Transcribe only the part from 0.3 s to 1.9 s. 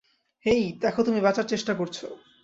হেই, দেখো তুমি বাঁচার চেষ্টা